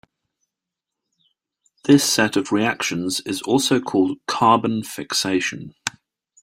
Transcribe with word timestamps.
This 1.83 2.03
set 2.03 2.35
of 2.35 2.51
reactions 2.51 3.19
is 3.19 3.43
also 3.43 3.79
called 3.79 4.17
"carbon 4.25 4.81
fixation". 4.83 5.75